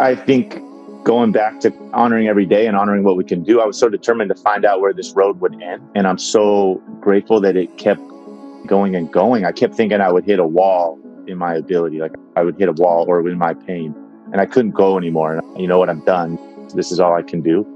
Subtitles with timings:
[0.00, 0.58] I think
[1.04, 3.90] going back to honoring every day and honoring what we can do, I was so
[3.90, 5.86] determined to find out where this road would end.
[5.94, 8.00] And I'm so grateful that it kept
[8.66, 9.44] going and going.
[9.44, 12.70] I kept thinking I would hit a wall in my ability, like I would hit
[12.70, 13.94] a wall or in my pain,
[14.32, 15.36] and I couldn't go anymore.
[15.36, 15.90] And you know what?
[15.90, 16.38] I'm done.
[16.74, 17.66] This is all I can do.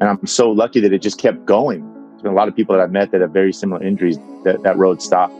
[0.00, 1.88] And I'm so lucky that it just kept going.
[2.10, 4.64] There's been a lot of people that I've met that have very similar injuries that
[4.64, 5.34] that road stopped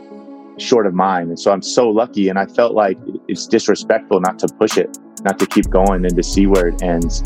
[0.57, 1.27] short of mine.
[1.27, 2.29] And so I'm so lucky.
[2.29, 2.97] And I felt like
[3.27, 6.83] it's disrespectful not to push it, not to keep going and to see where it
[6.83, 7.23] ends.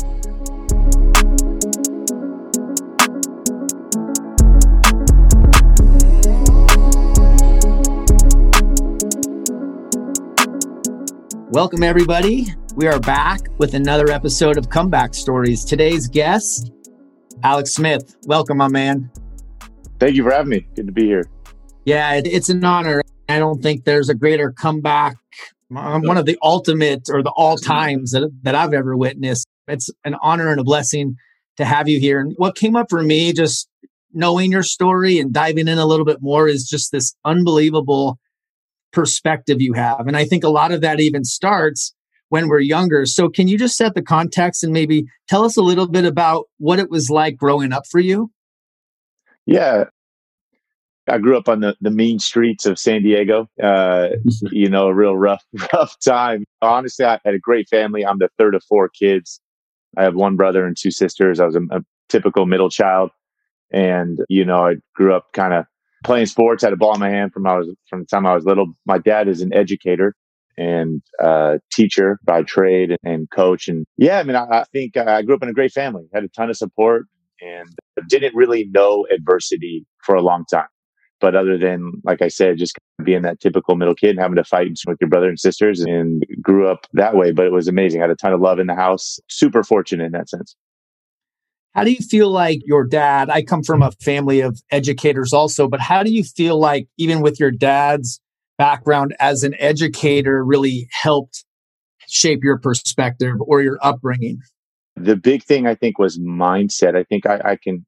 [11.50, 12.46] Welcome, everybody.
[12.74, 15.62] We are back with another episode of Comeback Stories.
[15.62, 16.72] Today's guest,
[17.42, 18.16] Alex Smith.
[18.24, 19.10] Welcome, my man.
[19.98, 20.66] Thank you for having me.
[20.74, 21.26] Good to be here.
[21.84, 23.02] Yeah, it's an honor.
[23.28, 25.16] I don't think there's a greater comeback.
[25.70, 29.46] One of the ultimate or the all times that, that I've ever witnessed.
[29.68, 31.16] It's an honor and a blessing
[31.56, 32.20] to have you here.
[32.20, 33.68] And what came up for me, just
[34.12, 38.18] knowing your story and diving in a little bit more, is just this unbelievable
[38.92, 40.06] perspective you have.
[40.08, 41.94] And I think a lot of that even starts
[42.30, 43.06] when we're younger.
[43.06, 46.46] So, can you just set the context and maybe tell us a little bit about
[46.58, 48.30] what it was like growing up for you?
[49.46, 49.84] Yeah,
[51.08, 53.48] I grew up on the, the mean streets of San Diego.
[53.62, 54.08] Uh,
[54.50, 56.44] you know, a real rough, rough time.
[56.62, 58.04] Honestly, I had a great family.
[58.04, 59.40] I'm the third of four kids.
[59.96, 61.40] I have one brother and two sisters.
[61.40, 63.10] I was a, a typical middle child.
[63.72, 65.64] And, you know, I grew up kind of
[66.04, 68.34] playing sports, had a ball in my hand from I was, from the time I
[68.34, 68.66] was little.
[68.86, 70.14] My dad is an educator
[70.56, 73.68] and uh, teacher by trade and coach.
[73.68, 76.24] And yeah, I mean, I, I think I grew up in a great family, had
[76.24, 77.06] a ton of support
[77.40, 77.68] and
[78.08, 80.66] didn't really know adversity for a long time.
[81.20, 84.44] But other than, like I said, just being that typical middle kid and having to
[84.44, 87.32] fight with your brother and sisters and grew up that way.
[87.32, 88.00] But it was amazing.
[88.00, 89.18] I had a ton of love in the house.
[89.28, 90.56] Super fortunate in that sense.
[91.74, 93.30] How do you feel like your dad?
[93.30, 97.20] I come from a family of educators also, but how do you feel like even
[97.20, 98.20] with your dad's
[98.58, 101.44] background as an educator really helped
[102.08, 104.40] shape your perspective or your upbringing?
[104.96, 106.96] The big thing I think was mindset.
[106.96, 107.86] I think I, I can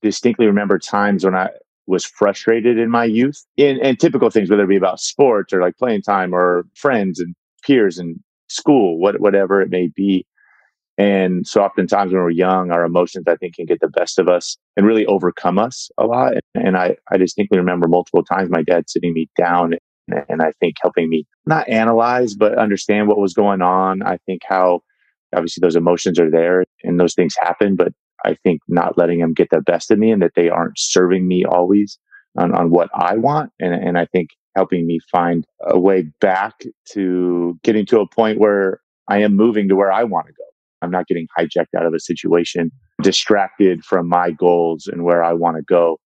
[0.00, 1.50] distinctly remember times when I
[1.86, 5.60] was frustrated in my youth in, in typical things, whether it be about sports or
[5.60, 7.34] like playing time or friends and
[7.64, 8.18] peers and
[8.48, 10.26] school, what, whatever it may be.
[10.96, 14.28] And so oftentimes when we're young, our emotions, I think, can get the best of
[14.28, 16.34] us and really overcome us a lot.
[16.54, 19.74] And I, I distinctly remember multiple times my dad sitting me down
[20.28, 24.02] and I think helping me not analyze, but understand what was going on.
[24.02, 24.82] I think how
[25.34, 27.92] obviously those emotions are there and those things happen, but
[28.24, 31.26] I think not letting them get the best of me and that they aren't serving
[31.26, 31.98] me always
[32.36, 33.50] on, on what I want.
[33.60, 38.38] And, and I think helping me find a way back to getting to a point
[38.38, 40.44] where I am moving to where I want to go.
[40.82, 42.70] I'm not getting hijacked out of a situation,
[43.02, 45.98] distracted from my goals and where I want to go.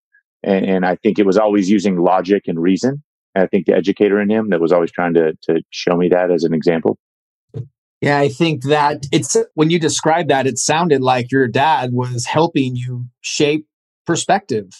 [0.43, 3.03] And, and I think it was always using logic and reason.
[3.35, 6.09] And I think the educator in him that was always trying to, to show me
[6.09, 6.99] that as an example.
[8.00, 12.26] Yeah, I think that it's when you describe that, it sounded like your dad was
[12.26, 13.66] helping you shape
[14.06, 14.70] perspective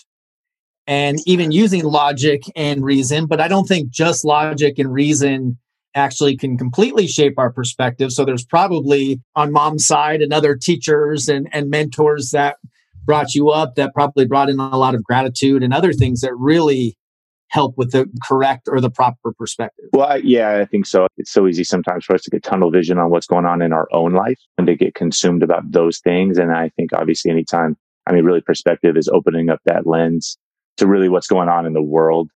[0.87, 3.27] and even using logic and reason.
[3.27, 5.59] But I don't think just logic and reason
[5.95, 8.13] actually can completely shape our perspective.
[8.13, 12.57] So there's probably on mom's side and other teachers and, and mentors that
[13.05, 16.35] brought you up that probably brought in a lot of gratitude and other things that
[16.37, 16.98] really
[17.51, 19.87] help with the correct or the proper perspective?
[19.93, 21.07] Well, yeah, I think so.
[21.17, 23.73] It's so easy sometimes for us to get tunnel vision on what's going on in
[23.73, 26.39] our own life and to get consumed about those things.
[26.39, 27.77] And I think obviously anytime,
[28.07, 30.39] I mean, really perspective is opening up that lens
[30.77, 32.31] to really what's going on in the world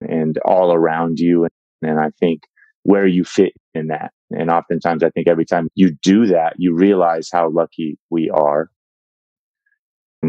[0.00, 1.46] and all around you.
[1.82, 2.42] And I think
[2.82, 4.12] where you fit in that.
[4.30, 8.70] And oftentimes I think every time you do that, you realize how lucky we are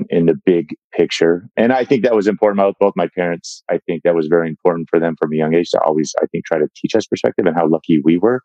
[0.10, 1.48] in the big picture.
[1.56, 2.76] And I think that was important.
[2.80, 5.70] Both my parents, I think that was very important for them from a young age
[5.72, 8.42] to always, I think, try to teach us perspective and how lucky we were.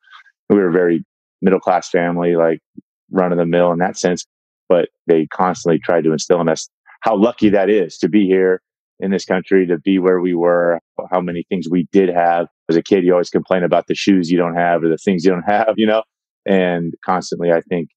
[0.51, 1.05] We were a very
[1.41, 2.61] middle class family, like
[3.11, 4.27] run of the mill in that sense,
[4.69, 6.69] but they constantly tried to instill in us
[7.01, 8.61] how lucky that is to be here
[9.01, 10.79] in this country, to be where we were,
[11.11, 12.47] how many things we did have.
[12.69, 15.25] As a kid, you always complain about the shoes you don't have or the things
[15.25, 16.03] you don't have, you know,
[16.47, 17.89] and constantly, I think,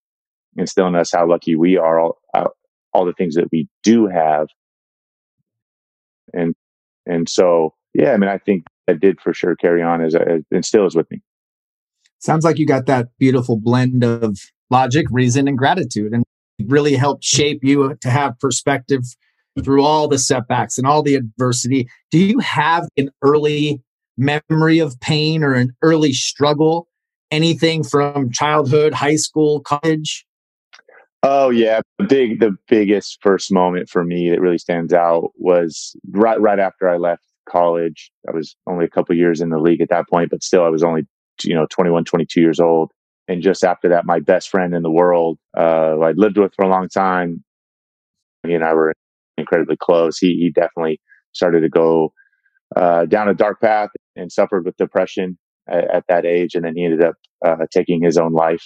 [0.57, 2.17] instilling us how lucky we are all,
[2.97, 4.47] all the things that we do have.
[6.33, 6.55] And,
[7.05, 10.43] and so, yeah, I mean, I think that did for sure carry on as, a,
[10.51, 11.21] and still is with me.
[12.19, 14.39] Sounds like you got that beautiful blend of
[14.71, 16.23] logic, reason, and gratitude, and
[16.65, 19.03] really helped shape you to have perspective
[19.63, 21.87] through all the setbacks and all the adversity.
[22.09, 23.83] Do you have an early
[24.17, 26.87] memory of pain or an early struggle
[27.29, 30.25] anything from childhood, high school, college?
[31.23, 35.95] Oh yeah, the big the biggest first moment for me that really stands out was
[36.11, 38.11] right right after I left college.
[38.27, 40.69] I was only a couple years in the league at that point, but still I
[40.69, 41.03] was only
[41.43, 42.91] you know 21 22 years old.
[43.27, 46.65] And just after that my best friend in the world uh I'd lived with for
[46.65, 47.43] a long time
[48.45, 48.93] he and I were
[49.37, 50.17] incredibly close.
[50.19, 50.99] He he definitely
[51.33, 52.13] started to go
[52.75, 55.37] uh down a dark path and suffered with depression
[55.69, 56.53] at, at that age.
[56.55, 57.15] And then he ended up
[57.45, 58.63] uh, taking his own life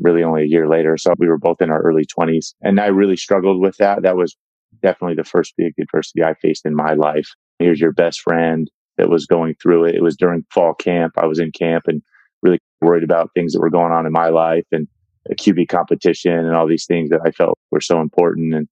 [0.00, 0.96] really only a year later.
[0.96, 2.54] So we were both in our early 20s.
[2.62, 4.02] And I really struggled with that.
[4.02, 4.36] That was
[4.82, 7.28] definitely the first big adversity I faced in my life.
[7.58, 9.94] Here's your best friend that was going through it.
[9.94, 11.14] It was during fall camp.
[11.16, 12.02] I was in camp and
[12.42, 14.88] really worried about things that were going on in my life and
[15.30, 18.68] a QB competition and all these things that I felt were so important and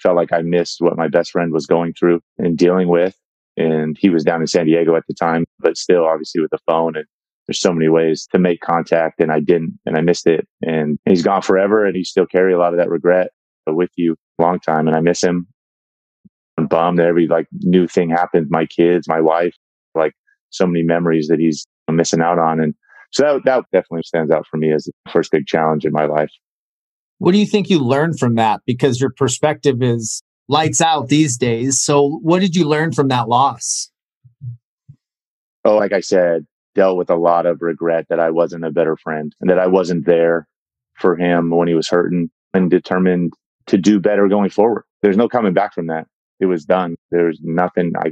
[0.00, 3.16] felt like I missed what my best friend was going through and dealing with.
[3.56, 6.58] And he was down in San Diego at the time, but still obviously with the
[6.66, 7.06] phone and
[7.52, 10.98] there's so many ways to make contact and I didn't and I missed it and
[11.04, 13.28] he's gone forever and he still carry a lot of that regret
[13.66, 15.46] with you a long time and I miss him.
[16.56, 18.48] I'm bummed that every like new thing happens.
[18.50, 19.54] My kids, my wife,
[19.94, 20.14] like
[20.48, 22.58] so many memories that he's missing out on.
[22.58, 22.72] And
[23.10, 26.06] so that, that definitely stands out for me as the first big challenge in my
[26.06, 26.30] life.
[27.18, 28.62] What do you think you learned from that?
[28.64, 31.82] Because your perspective is lights out these days.
[31.82, 33.90] So what did you learn from that loss?
[35.66, 38.96] Oh, like I said, dealt with a lot of regret that I wasn't a better
[38.96, 40.46] friend and that I wasn't there
[40.98, 43.32] for him when he was hurting and determined
[43.66, 44.84] to do better going forward.
[45.02, 46.06] There's no coming back from that.
[46.40, 46.96] It was done.
[47.10, 48.10] There's nothing I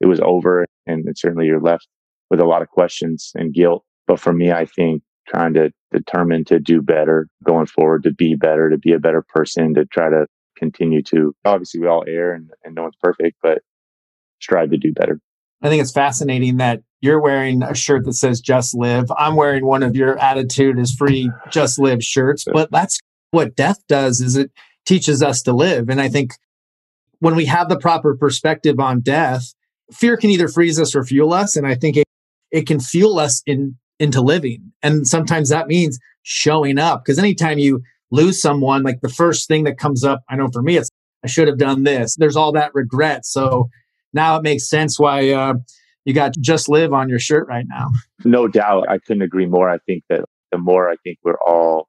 [0.00, 1.88] it was over and certainly you're left
[2.30, 3.84] with a lot of questions and guilt.
[4.06, 8.34] But for me, I think trying to determine to do better going forward, to be
[8.34, 10.26] better, to be a better person, to try to
[10.56, 13.58] continue to obviously we all err and, and no one's perfect, but
[14.40, 15.20] strive to do better.
[15.66, 19.10] I think it's fascinating that you're wearing a shirt that says just live.
[19.18, 23.00] I'm wearing one of your attitude is free just live shirts, but that's
[23.32, 24.52] what death does is it
[24.84, 25.88] teaches us to live.
[25.88, 26.34] And I think
[27.18, 29.54] when we have the proper perspective on death,
[29.92, 31.56] fear can either freeze us or fuel us.
[31.56, 32.06] And I think it,
[32.52, 34.72] it can fuel us in into living.
[34.84, 37.02] And sometimes that means showing up.
[37.04, 40.62] Because anytime you lose someone, like the first thing that comes up, I know for
[40.62, 40.90] me, it's
[41.24, 42.14] I should have done this.
[42.14, 43.26] There's all that regret.
[43.26, 43.68] So
[44.16, 45.54] now it makes sense why uh,
[46.04, 47.90] you got just live on your shirt right now.
[48.24, 48.88] No doubt.
[48.88, 49.70] I couldn't agree more.
[49.70, 51.88] I think that the more I think we're all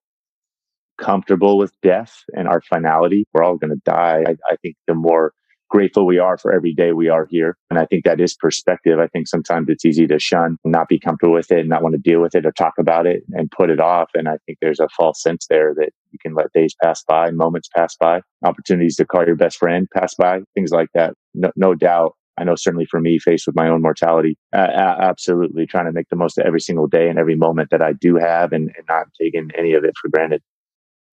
[1.00, 4.24] comfortable with death and our finality, we're all going to die.
[4.28, 5.34] I, I think the more
[5.70, 7.58] grateful we are for every day we are here.
[7.70, 9.00] And I think that is perspective.
[9.00, 11.94] I think sometimes it's easy to shun, not be comfortable with it, and not want
[11.94, 14.10] to deal with it or talk about it and put it off.
[14.14, 17.32] And I think there's a false sense there that you can let days pass by,
[17.32, 21.14] moments pass by, opportunities to call your best friend pass by, things like that.
[21.34, 22.16] No, no doubt.
[22.38, 26.10] I know certainly for me, faced with my own mortality, uh, absolutely trying to make
[26.10, 28.86] the most of every single day and every moment that I do have and, and
[28.88, 30.42] not taking any of it for granted.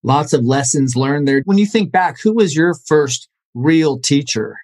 [0.02, 1.42] Lots of lessons learned there.
[1.46, 4.58] When you think back, who was your first real teacher?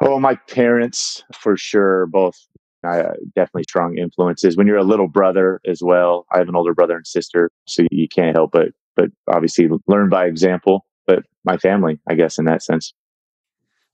[0.00, 2.36] Oh, my parents, for sure, both
[2.86, 4.56] uh, definitely strong influences.
[4.56, 7.84] When you're a little brother as well, I have an older brother and sister, so
[7.90, 10.86] you can't help but but obviously learn by example.
[11.06, 12.92] But my family, I guess, in that sense.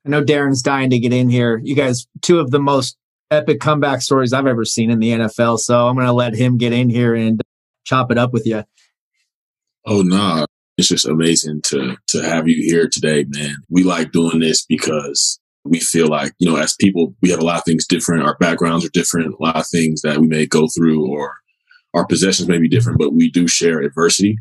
[0.04, 1.60] I know Darren's dying to get in here.
[1.62, 2.96] You guys, two of the most
[3.30, 5.58] epic comeback stories I've ever seen in the NFL.
[5.58, 7.40] So I'm going to let him get in here and
[7.84, 8.64] chop it up with you.
[9.86, 10.16] Oh, no.
[10.16, 10.46] Nah.
[10.76, 13.56] It's just amazing to, to have you here today, man.
[13.70, 17.44] We like doing this because we feel like, you know, as people, we have a
[17.44, 18.24] lot of things different.
[18.24, 19.34] Our backgrounds are different.
[19.34, 21.36] A lot of things that we may go through or
[21.94, 24.36] our possessions may be different, but we do share adversity.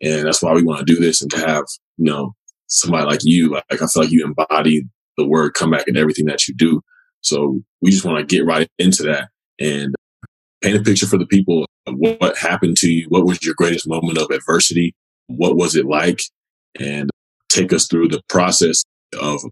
[0.00, 1.64] And that's why we want to do this and to have,
[1.98, 2.34] you know,
[2.68, 4.84] somebody like you, like I feel like you embody
[5.16, 6.80] the word comeback in everything that you do.
[7.20, 9.94] So we just want to get right into that and
[10.62, 13.06] paint a picture for the people of what happened to you.
[13.08, 14.94] What was your greatest moment of adversity?
[15.26, 16.20] What was it like?
[16.78, 17.10] And
[17.48, 18.84] take us through the process
[19.20, 19.42] of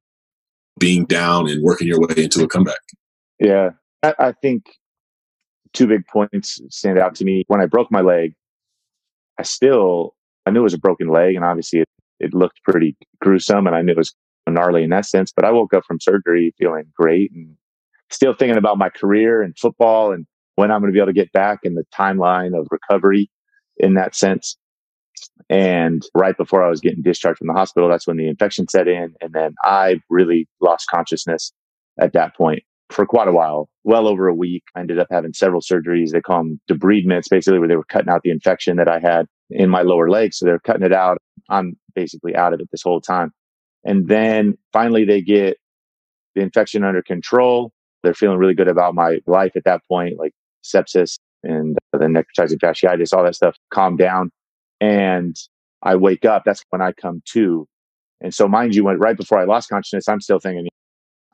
[0.78, 2.78] being down and working your way into a comeback.
[3.40, 3.70] Yeah,
[4.02, 4.64] I, I think
[5.73, 7.44] two big points stand out to me.
[7.49, 8.35] When I broke my leg,
[9.38, 11.88] I still I knew it was a broken leg, and obviously it
[12.20, 14.14] it looked pretty gruesome and I knew it was
[14.49, 15.32] gnarly in that sense.
[15.35, 17.56] But I woke up from surgery feeling great and
[18.11, 21.12] still thinking about my career and football and when I'm going to be able to
[21.12, 23.30] get back in the timeline of recovery
[23.76, 24.56] in that sense.
[25.50, 28.88] And right before I was getting discharged from the hospital, that's when the infection set
[28.88, 29.14] in.
[29.20, 31.52] And then I really lost consciousness
[32.00, 34.64] at that point for quite a while, well over a week.
[34.75, 36.11] I ended up having several surgeries.
[36.11, 39.26] They call them debridements, basically, where they were cutting out the infection that I had
[39.50, 40.35] in my lower leg.
[40.35, 41.19] So they're cutting it out.
[41.49, 43.33] I'm basically out of it this whole time.
[43.85, 45.59] And then finally they get
[46.35, 47.73] the infection under control.
[48.03, 50.33] They're feeling really good about my life at that point, like
[50.65, 54.31] sepsis and uh, the necrotizing fasciitis, all that stuff calmed down.
[54.81, 55.37] And
[55.83, 56.43] I wake up.
[56.45, 57.67] That's when I come to.
[58.21, 60.69] And so, mind you, when right before I lost consciousness, I'm still thinking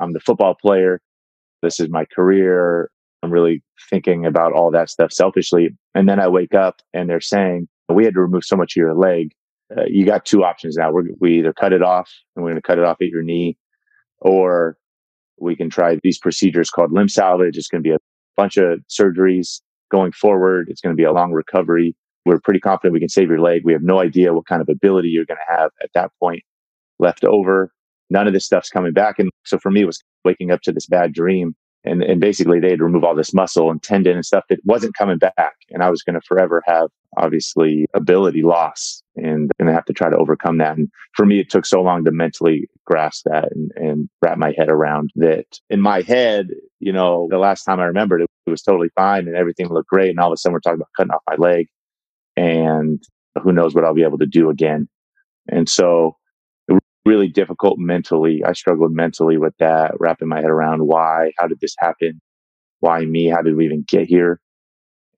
[0.01, 1.01] I'm the football player.
[1.63, 2.91] This is my career.
[3.23, 5.71] I'm really thinking about all that stuff selfishly.
[5.95, 8.81] And then I wake up and they're saying, we had to remove so much of
[8.81, 9.33] your leg.
[9.77, 10.93] Uh, you got two options now.
[10.93, 13.23] We're, we either cut it off and we're going to cut it off at your
[13.23, 13.57] knee
[14.21, 14.77] or
[15.39, 17.57] we can try these procedures called limb salvage.
[17.57, 17.99] It's going to be a
[18.37, 20.69] bunch of surgeries going forward.
[20.69, 21.97] It's going to be a long recovery.
[22.25, 23.63] We're pretty confident we can save your leg.
[23.65, 26.43] We have no idea what kind of ability you're going to have at that point
[26.99, 27.73] left over.
[28.11, 29.19] None of this stuff's coming back.
[29.19, 32.61] And so for me, it was waking up to this bad dream and, and basically
[32.61, 35.55] they had to remove all this muscle and tendon and stuff that wasn't coming back.
[35.71, 39.93] And I was going to forever have obviously ability loss and going to have to
[39.93, 40.77] try to overcome that.
[40.77, 44.55] And for me, it took so long to mentally grasp that and, and wrap my
[44.57, 46.49] head around that in my head,
[46.81, 49.91] you know, the last time I remembered it, it was totally fine and everything looked
[49.91, 50.11] great.
[50.11, 51.67] And all of a sudden we're talking about cutting off my leg
[52.37, 53.03] and
[53.43, 54.89] who knows what I'll be able to do again.
[55.49, 56.17] And so
[57.05, 58.43] really difficult mentally.
[58.45, 62.21] I struggled mentally with that, wrapping my head around why, how did this happen?
[62.81, 63.27] Why me?
[63.29, 64.41] How did we even get here?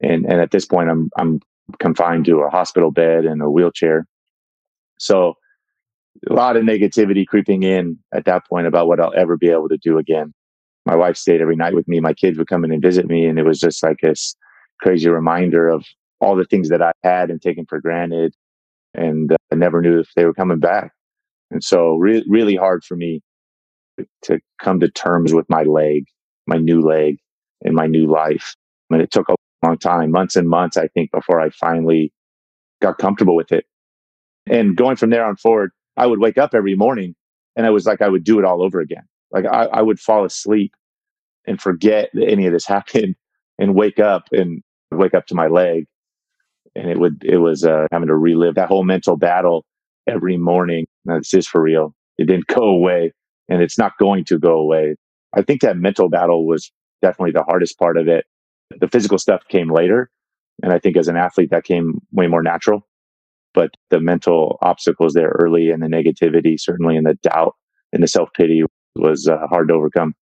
[0.02, 1.40] And, and at this point, I'm, I'm
[1.80, 4.06] confined to a hospital bed and a wheelchair.
[4.98, 5.34] So
[6.28, 9.68] a lot of negativity creeping in at that point about what I'll ever be able
[9.68, 10.32] to do again.
[10.86, 12.00] My wife stayed every night with me.
[12.00, 13.26] My kids would come in and visit me.
[13.26, 14.36] And it was just like this
[14.80, 15.84] crazy reminder of
[16.20, 18.34] all the things that I had and taken for granted.
[18.94, 20.92] And uh, I never knew if they were coming back.
[21.50, 23.22] And so re- really hard for me
[24.22, 26.04] to come to terms with my leg,
[26.46, 27.18] my new leg
[27.62, 28.54] and my new life.
[28.90, 32.12] Mean, it took a long time, months and months, I think, before I finally
[32.80, 33.66] got comfortable with it.
[34.46, 37.14] And going from there on forward, I would wake up every morning
[37.56, 39.04] and I was like I would do it all over again.
[39.30, 40.74] Like I, I would fall asleep
[41.46, 43.16] and forget that any of this happened
[43.58, 45.86] and wake up and wake up to my leg.
[46.76, 49.64] And it would, it was uh, having to relive that whole mental battle
[50.08, 50.86] every morning.
[51.04, 51.94] Now, this is for real.
[52.18, 53.12] It didn't go away
[53.48, 54.96] and it's not going to go away.
[55.34, 56.70] I think that mental battle was
[57.02, 58.24] definitely the hardest part of it.
[58.80, 60.10] The physical stuff came later.
[60.62, 62.86] And I think as an athlete, that came way more natural.
[63.54, 67.54] But the mental obstacles there early and the negativity, certainly, and the doubt
[67.92, 68.62] and the self pity
[68.96, 70.14] was uh, hard to overcome.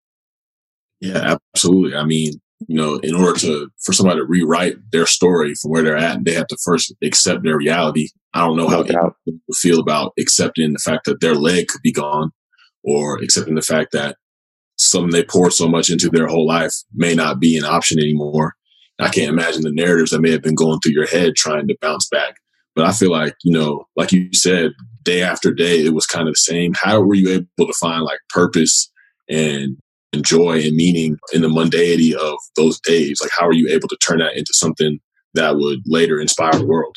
[1.00, 1.97] Yeah, absolutely.
[1.97, 2.35] I mean,
[2.68, 6.25] you know, in order to for somebody to rewrite their story from where they're at,
[6.25, 8.09] they have to first accept their reality.
[8.35, 9.14] I don't know how people
[9.54, 12.30] feel about accepting the fact that their leg could be gone,
[12.85, 14.16] or accepting the fact that
[14.82, 18.54] something they poured so much into their whole life may not be an option anymore.
[19.00, 21.76] I can't imagine the narratives that may have been going through your head trying to
[21.80, 22.36] bounce back.
[22.74, 24.72] But I feel like, you know, like you said,
[25.02, 26.72] day after day, it was kind of the same.
[26.74, 28.90] How were you able to find like purpose
[29.28, 29.76] and
[30.14, 33.20] and joy and meaning in the mundanity of those days?
[33.20, 34.98] Like, how are you able to turn that into something
[35.34, 36.96] that would later inspire the world?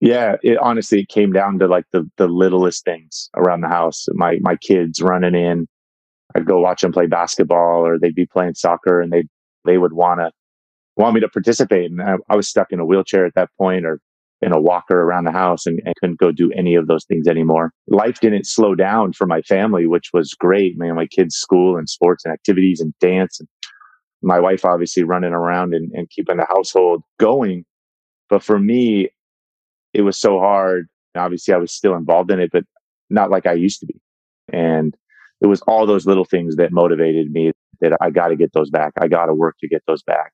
[0.00, 4.06] Yeah, it honestly it came down to like the the littlest things around the house.
[4.12, 5.66] My my kids running in,
[6.36, 9.24] I'd go watch them play basketball, or they'd be playing soccer, and they
[9.64, 10.30] they would want to
[10.96, 13.86] want me to participate, and I, I was stuck in a wheelchair at that point,
[13.86, 14.00] or
[14.40, 17.26] in a walker around the house and, and, couldn't go do any of those things
[17.26, 17.72] anymore.
[17.88, 20.78] Life didn't slow down for my family, which was great.
[20.78, 23.48] Man, my kids' school and sports and activities and dance and
[24.22, 27.64] my wife obviously running around and, and keeping the household going.
[28.28, 29.10] But for me,
[29.92, 30.88] it was so hard.
[31.16, 32.64] Obviously, I was still involved in it, but
[33.10, 34.00] not like I used to be.
[34.52, 34.94] And
[35.40, 38.70] it was all those little things that motivated me that I got to get those
[38.70, 38.92] back.
[39.00, 40.32] I got to work to get those back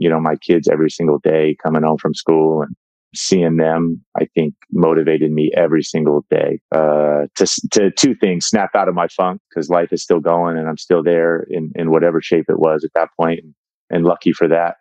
[0.00, 2.74] you know, my kids every single day coming home from school and
[3.14, 8.70] seeing them, I think motivated me every single day, uh, to, to two things, snap
[8.74, 11.90] out of my funk because life is still going and I'm still there in, in
[11.90, 13.54] whatever shape it was at that point and,
[13.90, 14.76] and lucky for that.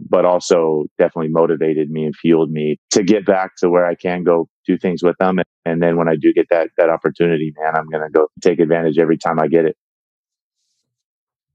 [0.00, 4.24] But also definitely motivated me and fueled me to get back to where I can
[4.24, 5.38] go do things with them.
[5.64, 8.98] And then when I do get that, that opportunity, man, I'm to go take advantage
[8.98, 9.76] every time I get it.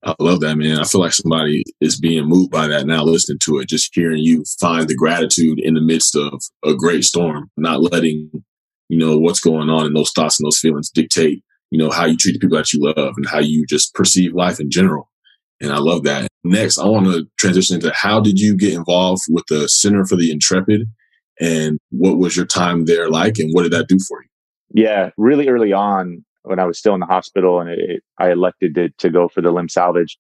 [0.05, 0.79] I love that, man.
[0.79, 4.21] I feel like somebody is being moved by that now, listening to it, just hearing
[4.21, 8.29] you find the gratitude in the midst of a great storm, not letting,
[8.89, 11.41] you know, what's going on and those thoughts and those feelings dictate,
[11.71, 14.33] you know, how you treat the people that you love and how you just perceive
[14.33, 15.09] life in general.
[15.61, 16.27] And I love that.
[16.43, 20.17] Next, I want to transition into how did you get involved with the Center for
[20.17, 20.81] the Intrepid
[21.39, 24.29] and what was your time there like and what did that do for you?
[24.83, 28.75] Yeah, really early on, when I was still in the hospital and it, I elected
[28.75, 30.17] to, to go for the limb salvage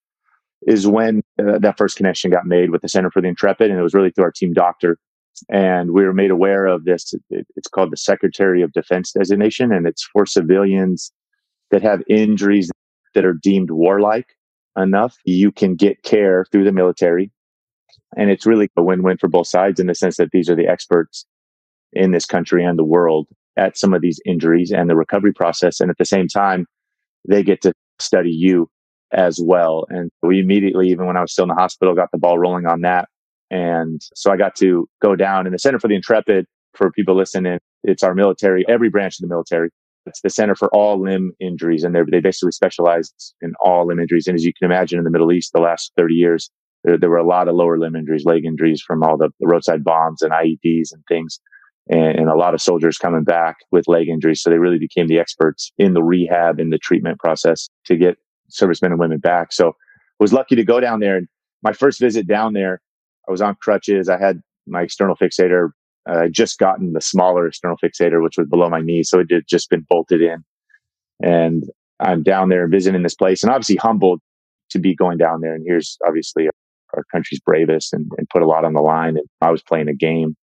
[0.65, 3.69] is when uh, that first connection got made with the Center for the Intrepid.
[3.69, 4.97] And it was really through our team doctor.
[5.49, 7.13] And we were made aware of this.
[7.29, 11.11] It, it's called the Secretary of Defense designation, and it's for civilians
[11.71, 12.71] that have injuries
[13.15, 14.27] that are deemed warlike
[14.77, 15.17] enough.
[15.25, 17.31] You can get care through the military
[18.15, 20.67] And it's really a win-win for both sides in the sense that these are the
[20.67, 21.25] experts
[21.93, 25.79] in this country and the world at some of these injuries and the recovery process.
[25.79, 26.65] And at the same time,
[27.27, 28.69] they get to study you
[29.11, 29.85] as well.
[29.89, 32.65] And we immediately, even when I was still in the hospital, got the ball rolling
[32.65, 33.07] on that.
[33.51, 37.15] And so I got to go down in the Center for the Intrepid for people
[37.15, 37.59] listening.
[37.83, 39.69] It's our military, every branch of the military.
[40.07, 41.83] It's the Center for All Limb Injuries.
[41.83, 44.27] And they basically specialize in all limb injuries.
[44.27, 46.49] And as you can imagine, in the Middle East, the last 30 years,
[46.83, 49.47] there, there were a lot of lower limb injuries, leg injuries from all the, the
[49.47, 51.39] roadside bombs and IEDs and things
[51.89, 54.41] and, and, a lot of soldiers coming back with leg injuries.
[54.41, 58.17] So they really became the experts in the rehab and the treatment process to get
[58.49, 59.51] servicemen and women back.
[59.51, 59.73] So I
[60.19, 61.17] was lucky to go down there.
[61.17, 61.27] And
[61.61, 62.81] my first visit down there,
[63.27, 64.09] I was on crutches.
[64.09, 65.69] I had my external fixator.
[66.09, 69.03] Uh, I just gotten the smaller external fixator, which was below my knee.
[69.03, 70.43] So it had just been bolted in.
[71.21, 71.63] And
[71.99, 74.21] I'm down there visiting this place and obviously humbled
[74.71, 75.53] to be going down there.
[75.53, 76.49] And here's obviously
[76.93, 79.17] our country's bravest and, and put a lot on the line.
[79.17, 80.35] And I was playing a game.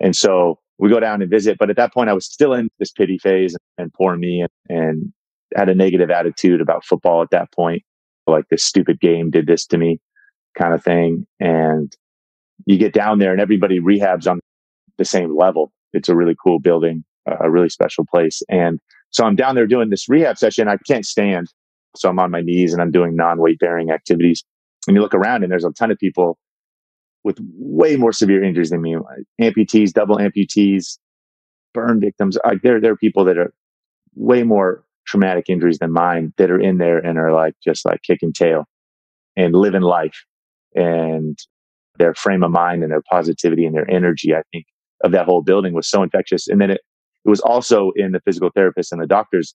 [0.00, 1.56] And so we go down and visit.
[1.58, 4.50] But at that point, I was still in this pity phase and poor me and,
[4.68, 5.12] and
[5.54, 7.82] had a negative attitude about football at that point.
[8.26, 10.00] Like this stupid game did this to me
[10.58, 11.26] kind of thing.
[11.40, 11.94] And
[12.66, 14.40] you get down there and everybody rehabs on
[14.98, 15.72] the same level.
[15.92, 18.42] It's a really cool building, a really special place.
[18.48, 18.80] And
[19.10, 20.68] so I'm down there doing this rehab session.
[20.68, 21.48] I can't stand.
[21.96, 24.42] So I'm on my knees and I'm doing non weight bearing activities.
[24.86, 26.38] And you look around and there's a ton of people
[27.22, 28.96] with way more severe injuries than me,
[29.40, 30.98] amputees, double amputees,
[31.72, 32.36] burn victims.
[32.44, 33.52] Like there, there are people that are
[34.14, 38.02] way more traumatic injuries than mine that are in there and are like just like
[38.02, 38.64] kicking tail
[39.36, 40.24] and living life
[40.74, 41.38] and
[41.98, 44.34] their frame of mind and their positivity and their energy.
[44.34, 44.66] I think
[45.02, 46.48] of that whole building was so infectious.
[46.48, 46.80] And then it,
[47.24, 49.54] it was also in the physical therapists and the doctors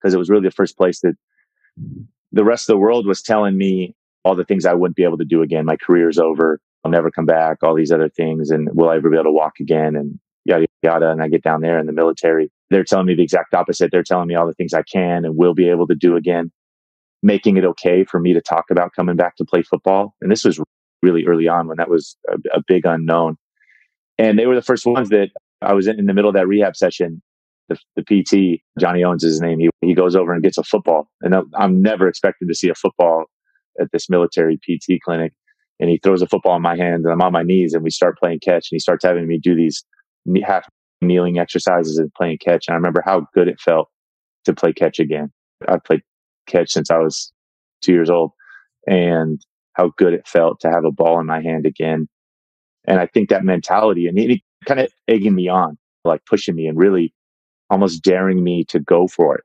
[0.00, 1.14] because it was really the first place that
[2.32, 3.94] the rest of the world was telling me
[4.28, 5.64] all the things I wouldn't be able to do again.
[5.64, 6.60] My career's over.
[6.84, 8.50] I'll never come back, all these other things.
[8.50, 9.96] And will I ever be able to walk again?
[9.96, 11.10] And yada, yada.
[11.10, 12.50] And I get down there in the military.
[12.70, 13.90] They're telling me the exact opposite.
[13.90, 16.52] They're telling me all the things I can and will be able to do again,
[17.22, 20.14] making it okay for me to talk about coming back to play football.
[20.20, 20.60] And this was
[21.02, 23.36] really early on when that was a, a big unknown.
[24.18, 25.30] And they were the first ones that
[25.62, 27.22] I was in, in the middle of that rehab session.
[27.68, 29.58] The, the, PT, Johnny Owens is his name.
[29.58, 31.08] He, he goes over and gets a football.
[31.22, 33.24] And I'm never expecting to see a football
[33.80, 35.32] at this military PT clinic
[35.80, 37.90] and he throws a football in my hands and I'm on my knees and we
[37.90, 39.84] start playing catch and he starts having me do these
[40.44, 40.68] half
[41.00, 42.66] kneeling exercises and playing catch.
[42.66, 43.88] And I remember how good it felt
[44.44, 45.30] to play catch again.
[45.66, 46.02] I've played
[46.46, 47.32] catch since I was
[47.82, 48.32] two years old
[48.86, 49.40] and
[49.74, 52.08] how good it felt to have a ball in my hand again.
[52.86, 56.66] And I think that mentality and it kind of egging me on, like pushing me
[56.66, 57.12] and really
[57.70, 59.44] almost daring me to go for it.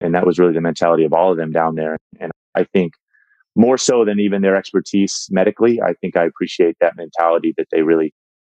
[0.00, 1.96] And that was really the mentality of all of them down there.
[2.20, 2.92] And I think
[3.54, 5.80] more so than even their expertise medically.
[5.80, 8.14] I think I appreciate that mentality that they really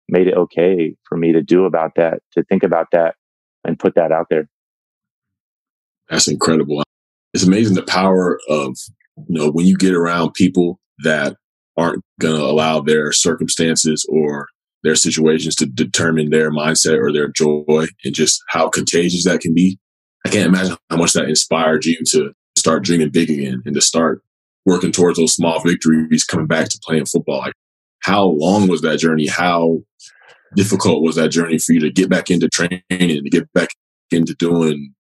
[0.09, 3.14] made it okay for me to do about that, to think about that
[3.64, 4.48] and put that out there.
[6.09, 6.83] That's incredible.
[7.33, 8.76] It's amazing the power of,
[9.28, 11.37] you know, when you get around people that
[11.76, 14.46] aren't going to allow their circumstances or
[14.85, 19.54] their situations to determine their mindset or their joy and just how contagious that can
[19.54, 19.78] be.
[20.26, 23.80] I can't imagine how much that inspired you to start dreaming big again and to
[23.80, 24.22] start
[24.64, 27.40] working towards those small victories, coming back to playing football.
[27.40, 27.53] Like,
[28.03, 29.27] how long was that journey?
[29.27, 29.81] How
[30.57, 33.68] difficult was that journey for you to get back into training to get back
[34.11, 34.94] into doing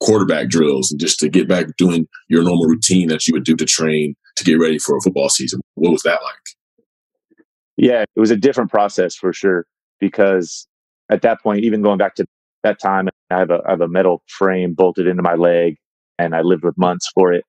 [0.00, 3.56] quarterback drills and just to get back doing your normal routine that you would do
[3.56, 5.60] to train to get ready for a football season?
[5.74, 7.38] What was that like?
[7.76, 9.64] Yeah, it was a different process for sure
[10.00, 10.66] because
[11.10, 12.26] at that point, even going back to
[12.64, 15.76] that time, I have a, I have a metal frame bolted into my leg
[16.18, 17.44] and I lived with months for it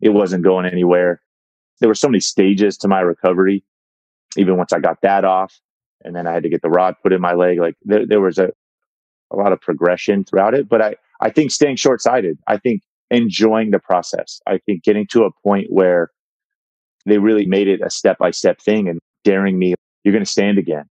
[0.00, 1.20] it wasn't going anywhere.
[1.80, 3.64] There were so many stages to my recovery.
[4.36, 5.58] Even once I got that off,
[6.04, 7.58] and then I had to get the rod put in my leg.
[7.58, 8.52] Like there, there was a,
[9.30, 10.68] a lot of progression throughout it.
[10.68, 14.40] But I, I think staying short sighted, I think enjoying the process.
[14.46, 16.10] I think getting to a point where
[17.06, 20.30] they really made it a step by step thing and daring me, you're going to
[20.30, 20.84] stand again.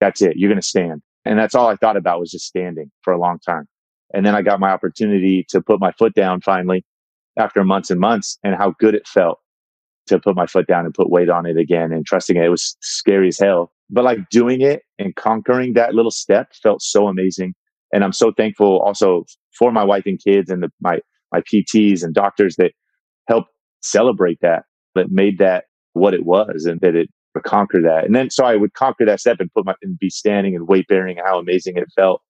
[0.00, 0.36] That's it.
[0.36, 1.02] You're going to stand.
[1.24, 3.66] And that's all I thought about was just standing for a long time.
[4.12, 6.84] And then I got my opportunity to put my foot down finally
[7.38, 9.38] after months and months and how good it felt
[10.06, 12.44] to put my foot down and put weight on it again and trusting it.
[12.44, 13.72] It was scary as hell.
[13.88, 17.54] But like doing it and conquering that little step felt so amazing.
[17.92, 19.24] And I'm so thankful also
[19.56, 20.98] for my wife and kids and the, my,
[21.30, 22.72] my PTs and doctors that
[23.28, 23.50] helped
[23.82, 24.64] celebrate that,
[24.94, 27.08] that made that what it was and that it
[27.40, 28.04] conquer that.
[28.04, 30.68] And then so I would conquer that step and put my and be standing and
[30.68, 32.20] weight bearing and how amazing it felt.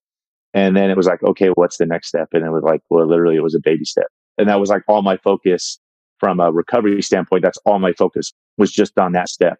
[0.54, 2.28] And then it was like, okay, what's the next step?
[2.32, 4.06] And it was like, well, literally it was a baby step.
[4.38, 5.78] And that was like all my focus
[6.18, 7.42] from a recovery standpoint.
[7.42, 9.58] That's all my focus was just on that step.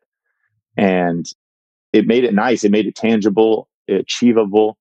[0.76, 1.26] And
[1.92, 2.64] it made it nice.
[2.64, 4.78] It made it tangible, achievable.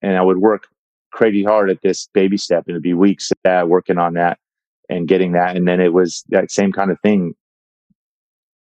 [0.00, 0.66] And I would work
[1.12, 4.38] crazy hard at this baby step and it'd be weeks that working on that
[4.88, 5.56] and getting that.
[5.56, 7.34] And then it was that same kind of thing.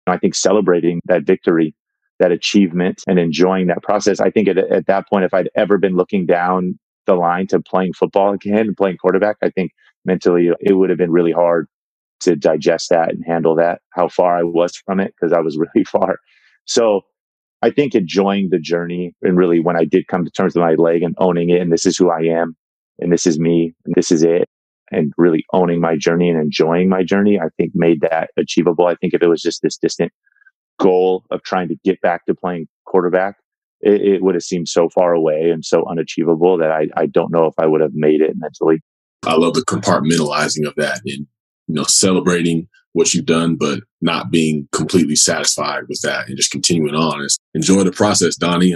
[0.06, 1.74] I think celebrating that victory,
[2.18, 4.20] that achievement and enjoying that process.
[4.20, 7.60] I think at, at that point, if I'd ever been looking down the line to
[7.60, 9.72] playing football again and playing quarterback, I think
[10.08, 11.68] mentally it would have been really hard
[12.20, 15.56] to digest that and handle that, how far I was from it, because I was
[15.74, 16.16] really far.
[16.64, 17.02] So
[17.62, 20.74] I think enjoying the journey and really when I did come to terms with my
[20.74, 22.56] leg and owning it, and this is who I am,
[22.98, 24.48] and this is me, and this is it,
[24.90, 28.86] and really owning my journey and enjoying my journey, I think made that achievable.
[28.86, 30.12] I think if it was just this distant
[30.78, 33.36] goal of trying to get back to playing quarterback,
[33.80, 37.32] it, it would have seemed so far away and so unachievable that I, I don't
[37.32, 38.80] know if I would have made it mentally.
[39.26, 41.26] I love the compartmentalizing of that and
[41.66, 46.50] you know celebrating what you've done, but not being completely satisfied with that and just
[46.50, 47.22] continuing on.
[47.22, 48.74] It's, enjoy the process, Donnie.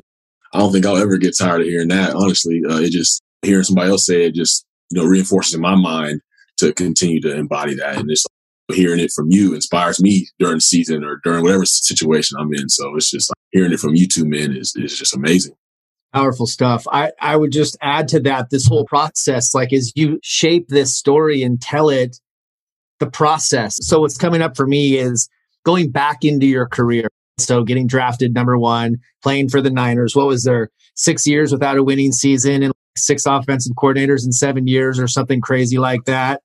[0.52, 2.14] I don't think I'll ever get tired of hearing that.
[2.14, 5.74] Honestly, uh, it just hearing somebody else say it just you know reinforces in my
[5.74, 6.20] mind
[6.58, 8.28] to continue to embody that, and just
[8.72, 12.68] hearing it from you inspires me during the season or during whatever situation I'm in.
[12.68, 15.54] So it's just like hearing it from you two men is is just amazing.
[16.12, 16.86] Powerful stuff.
[16.92, 20.94] I, I would just add to that this whole process, like as you shape this
[20.94, 22.18] story and tell it,
[23.00, 23.78] the process.
[23.80, 25.28] So what's coming up for me is
[25.64, 27.08] going back into your career.
[27.38, 30.14] So getting drafted number one, playing for the Niners.
[30.14, 30.68] What was there?
[30.94, 35.40] Six years without a winning season and six offensive coordinators in seven years or something
[35.40, 36.42] crazy like that.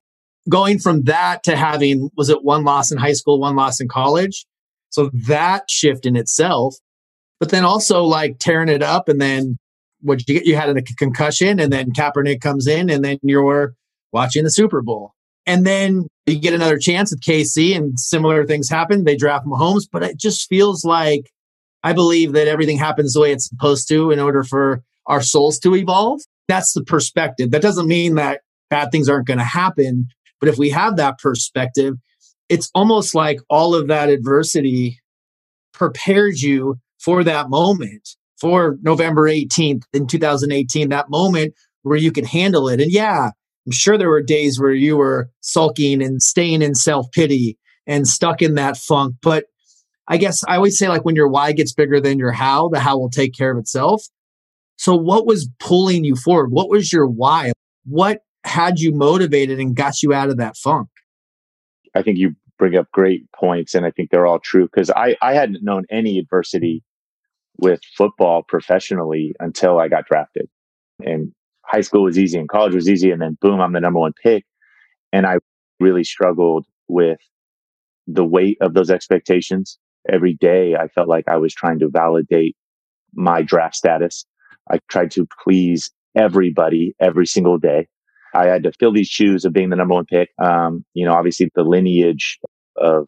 [0.48, 3.88] Going from that to having, was it one loss in high school, one loss in
[3.88, 4.46] college?
[4.88, 6.74] So that shift in itself
[7.40, 9.58] but then also like tearing it up and then
[10.00, 13.74] what you get you had a concussion and then Kaepernick comes in and then you're
[14.12, 15.12] watching the Super Bowl.
[15.46, 19.04] And then you get another chance at KC and similar things happen.
[19.04, 21.30] They draft Mahomes, but it just feels like
[21.82, 25.58] I believe that everything happens the way it's supposed to in order for our souls
[25.60, 26.20] to evolve.
[26.48, 27.50] That's the perspective.
[27.50, 30.08] That doesn't mean that bad things aren't going to happen.
[30.40, 31.94] But if we have that perspective,
[32.48, 35.00] it's almost like all of that adversity
[35.72, 38.06] prepares you for that moment,
[38.38, 42.82] for November 18th in 2018, that moment where you could handle it.
[42.82, 43.30] And yeah,
[43.64, 48.06] I'm sure there were days where you were sulking and staying in self pity and
[48.06, 49.14] stuck in that funk.
[49.22, 49.46] But
[50.06, 52.78] I guess I always say, like, when your why gets bigger than your how, the
[52.78, 54.04] how will take care of itself.
[54.76, 56.52] So, what was pulling you forward?
[56.52, 57.52] What was your why?
[57.86, 60.90] What had you motivated and got you out of that funk?
[61.94, 65.16] I think you bring up great points, and I think they're all true because I,
[65.22, 66.82] I hadn't known any adversity
[67.58, 70.48] with football professionally until I got drafted.
[71.04, 71.32] And
[71.64, 73.10] high school was easy and college was easy.
[73.10, 74.44] And then boom, I'm the number one pick.
[75.12, 75.38] And I
[75.80, 77.18] really struggled with
[78.06, 79.78] the weight of those expectations.
[80.10, 82.56] Every day I felt like I was trying to validate
[83.14, 84.24] my draft status.
[84.70, 87.86] I tried to please everybody every single day.
[88.34, 90.30] I had to fill these shoes of being the number one pick.
[90.42, 92.38] Um, you know, obviously the lineage
[92.76, 93.06] of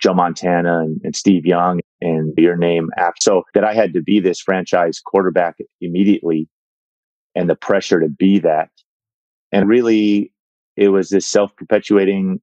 [0.00, 3.14] Joe Montana and, and Steve Young and your name app.
[3.20, 6.48] So that I had to be this franchise quarterback immediately
[7.34, 8.70] and the pressure to be that.
[9.52, 10.32] And really,
[10.76, 12.40] it was this self perpetuating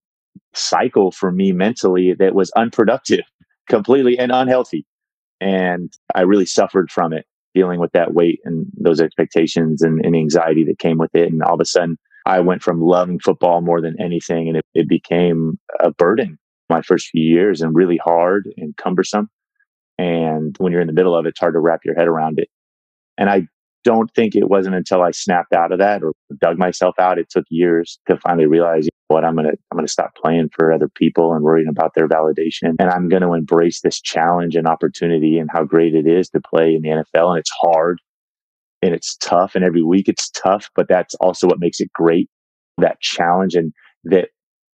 [0.53, 3.21] cycle for me mentally that was unproductive
[3.69, 4.85] completely and unhealthy.
[5.39, 10.15] And I really suffered from it, dealing with that weight and those expectations and, and
[10.15, 11.31] anxiety that came with it.
[11.31, 14.65] And all of a sudden, I went from loving football more than anything, and it,
[14.73, 16.37] it became a burden
[16.69, 19.29] my first few years and really hard and cumbersome.
[19.97, 22.39] And when you're in the middle of it, it's hard to wrap your head around
[22.39, 22.49] it.
[23.17, 23.47] And I
[23.83, 27.17] don't think it wasn't until I snapped out of that or dug myself out.
[27.17, 30.49] It took years to finally realize you know what I'm to, I'm to stop playing
[30.53, 32.75] for other people and worrying about their validation.
[32.79, 36.75] And I'm to embrace this challenge and opportunity and how great it is to play
[36.75, 37.29] in the NFL.
[37.29, 38.01] And it's hard
[38.81, 39.55] and it's tough.
[39.55, 42.29] And every week it's tough, but that's also what makes it great.
[42.77, 44.29] That challenge and that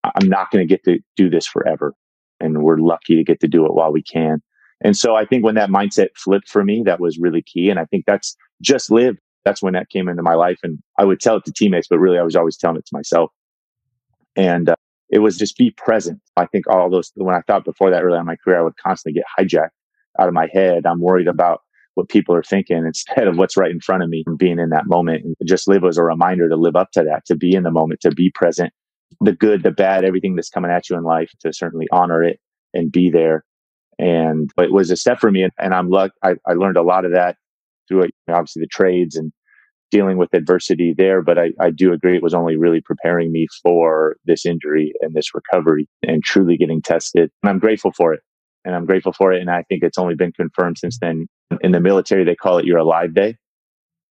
[0.03, 1.93] I'm not going to get to do this forever.
[2.39, 4.41] And we're lucky to get to do it while we can.
[4.81, 7.69] And so I think when that mindset flipped for me, that was really key.
[7.69, 9.17] And I think that's just live.
[9.43, 10.59] That's when that came into my life.
[10.63, 12.95] And I would tell it to teammates, but really I was always telling it to
[12.95, 13.31] myself.
[14.35, 14.75] And uh,
[15.09, 16.21] it was just be present.
[16.37, 18.77] I think all those, when I thought before that early in my career, I would
[18.77, 19.69] constantly get hijacked
[20.19, 20.85] out of my head.
[20.85, 21.61] I'm worried about
[21.95, 24.69] what people are thinking instead of what's right in front of me and being in
[24.69, 25.25] that moment.
[25.25, 27.71] And just live as a reminder to live up to that, to be in the
[27.71, 28.71] moment, to be present,
[29.21, 32.39] the good, the bad, everything that's coming at you in life, to certainly honor it
[32.73, 33.43] and be there
[33.99, 35.47] and it was a step for me.
[35.59, 36.11] And I'm luck.
[36.23, 37.35] I, I learned a lot of that
[37.87, 39.33] through obviously the trades and
[39.91, 41.21] dealing with adversity there.
[41.21, 45.13] But I, I do agree it was only really preparing me for this injury and
[45.13, 47.29] this recovery and truly getting tested.
[47.43, 48.21] And I'm grateful for it.
[48.63, 49.41] and I'm grateful for it.
[49.41, 51.27] And I think it's only been confirmed since then.
[51.61, 53.35] In the military, they call it your alive day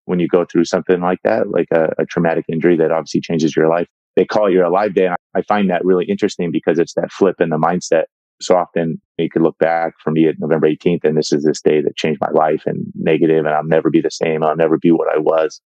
[0.06, 3.54] when you go through something like that, like a, a traumatic injury that obviously changes
[3.54, 3.88] your life.
[4.16, 5.06] They call it your alive day.
[5.06, 8.04] And I find that really interesting because it's that flip in the mindset.
[8.40, 11.62] So often you could look back for me at November 18th, and this is this
[11.62, 14.42] day that changed my life and negative, and I'll never be the same.
[14.42, 15.60] I'll never be what I was.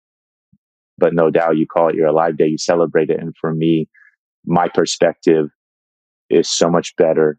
[0.98, 3.18] But no doubt you call it your alive day, you celebrate it.
[3.20, 3.88] And for me,
[4.44, 5.48] my perspective
[6.28, 7.38] is so much better.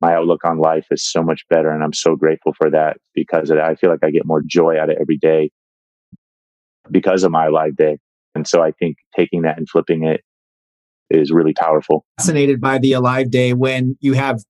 [0.00, 1.70] My outlook on life is so much better.
[1.70, 4.90] And I'm so grateful for that because I feel like I get more joy out
[4.90, 5.50] of every day
[6.90, 7.98] because of my alive day.
[8.34, 10.22] And so I think taking that and flipping it
[11.10, 12.04] is really powerful.
[12.18, 14.42] Fascinated by the alive day when you have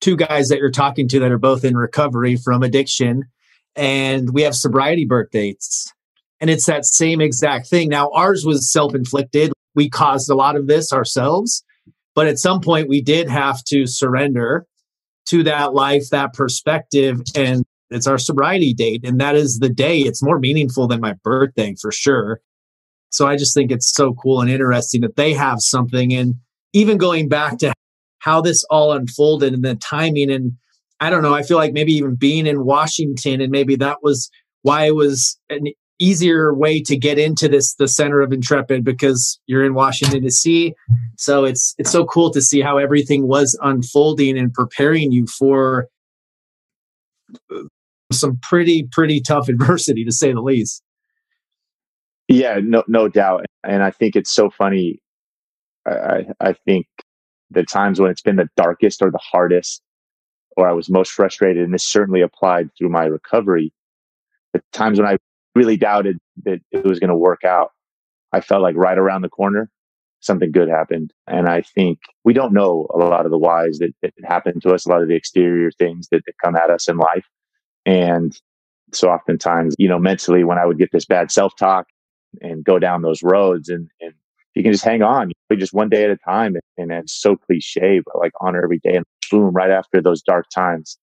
[0.00, 3.24] two guys that you're talking to that are both in recovery from addiction
[3.76, 5.92] and we have sobriety birthdays.
[6.40, 7.88] And it's that same exact thing.
[7.88, 9.52] Now, ours was self inflicted.
[9.74, 11.62] We caused a lot of this ourselves.
[12.14, 14.66] But at some point, we did have to surrender
[15.26, 17.22] to that life, that perspective.
[17.36, 19.02] And it's our sobriety date.
[19.04, 20.00] And that is the day.
[20.00, 22.40] It's more meaningful than my birthday for sure.
[23.10, 26.12] So I just think it's so cool and interesting that they have something.
[26.12, 26.36] And
[26.72, 27.72] even going back to
[28.20, 30.30] how this all unfolded and the timing.
[30.30, 30.52] And
[31.00, 34.30] I don't know, I feel like maybe even being in Washington and maybe that was
[34.62, 35.68] why it was an
[35.98, 40.74] easier way to get into this the center of intrepid because you're in washington d.c
[41.18, 45.88] so it's it's so cool to see how everything was unfolding and preparing you for
[48.10, 50.82] some pretty pretty tough adversity to say the least
[52.30, 55.00] yeah no no doubt and i think it's so funny
[55.86, 56.86] i i think
[57.50, 59.82] the times when it's been the darkest or the hardest
[60.56, 63.72] or i was most frustrated and this certainly applied through my recovery
[64.54, 65.16] the times when i
[65.54, 67.70] really doubted that it was going to work out.
[68.32, 69.70] I felt like right around the corner,
[70.20, 71.12] something good happened.
[71.26, 74.72] And I think we don't know a lot of the whys that, that happen to
[74.72, 77.26] us, a lot of the exterior things that, that come at us in life.
[77.84, 78.36] And
[78.92, 81.86] so oftentimes, you know, mentally, when I would get this bad self talk
[82.60, 84.12] and go down those roads and, and
[84.54, 86.56] you can just hang on, just one day at a time.
[86.76, 88.96] And it's so cliche, but like honor every day.
[88.96, 90.98] And boom, right after those dark times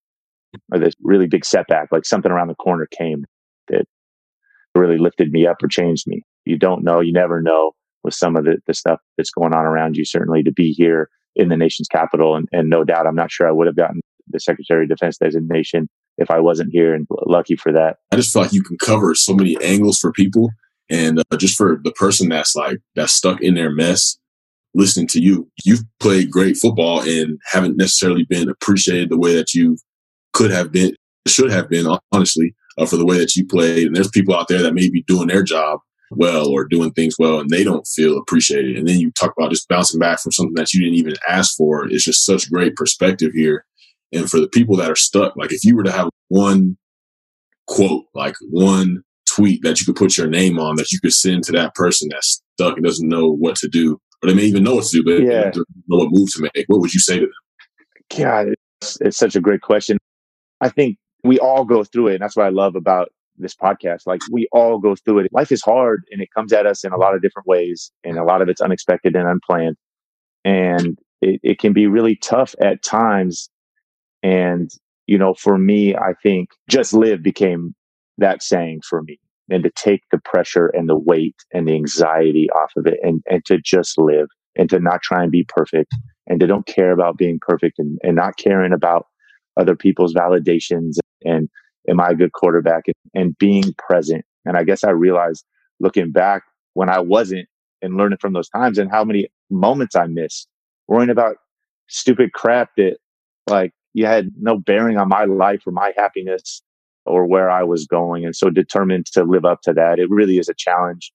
[0.72, 3.26] or this really big setback, like something around the corner came
[3.70, 3.86] that
[4.76, 6.24] really lifted me up or changed me.
[6.46, 7.72] You don't know, you never know
[8.04, 11.10] with some of the, the stuff that's going on around you, certainly to be here
[11.36, 12.36] in the nation's capital.
[12.36, 15.18] And, and no doubt, I'm not sure I would have gotten the Secretary of Defense
[15.18, 17.98] designation if I wasn't here and lucky for that.
[18.12, 20.50] I just feel like you can cover so many angles for people.
[20.90, 24.18] And uh, just for the person that's like, that's stuck in their mess,
[24.74, 29.54] listening to you, you've played great football and haven't necessarily been appreciated the way that
[29.54, 29.78] you
[30.34, 30.96] could have been,
[31.28, 33.88] should have been, honestly uh, for the way that you played.
[33.88, 35.80] And there's people out there that may be doing their job
[36.12, 38.78] well or doing things well and they don't feel appreciated.
[38.78, 41.56] And then you talk about just bouncing back from something that you didn't even ask
[41.58, 41.86] for.
[41.88, 43.66] It's just such great perspective here.
[44.14, 46.78] And for the people that are stuck, like if you were to have one
[47.68, 49.04] quote, like one
[49.38, 52.10] tweet that you could put your name on that you could send to that person
[52.12, 54.98] that's stuck and doesn't know what to do, or they may even know what to
[54.98, 55.52] do, but yeah.
[55.52, 58.18] don't know what move to make, what would you say to them?
[58.18, 58.48] God,
[58.82, 59.98] it's, it's such a great question.
[60.62, 62.14] I think we all go through it.
[62.16, 64.08] And that's what I love about this podcast.
[64.08, 65.34] Like we all go through it.
[65.34, 68.18] Life is hard and it comes at us in a lot of different ways and
[68.18, 69.76] a lot of it's unexpected and unplanned.
[70.44, 73.50] And it, it can be really tough at times.
[74.24, 74.72] And,
[75.06, 77.76] you know, for me, I think just live became
[78.18, 82.50] that saying for me and to take the pressure and the weight and the anxiety
[82.52, 85.94] off of it and, and to just live and to not try and be perfect
[86.28, 89.08] and to don't care about being perfect and, and not caring about
[89.58, 91.50] other people's validations and
[91.90, 94.26] am I a good quarterback and, and being present.
[94.46, 95.46] And I guess I realized
[95.80, 97.48] looking back when I wasn't
[97.82, 100.48] and learning from those times and how many moments I missed
[100.88, 101.38] worrying about
[101.88, 102.98] stupid crap that
[103.48, 106.62] like you had no bearing on my life or my happiness
[107.08, 108.26] or where I was going.
[108.26, 110.00] And so determined to live up to that.
[110.00, 111.12] It really is a challenge.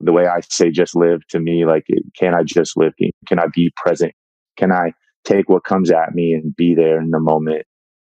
[0.00, 1.86] The way I say just live to me, like,
[2.16, 2.92] can I just live?
[3.26, 4.12] Can I be present?
[4.56, 4.92] Can I
[5.24, 7.66] take what comes at me and be there in the moment?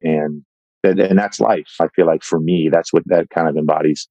[0.02, 0.44] And
[0.84, 1.76] and, that's life.
[1.80, 4.08] I feel like for me, that's what that kind of embodies.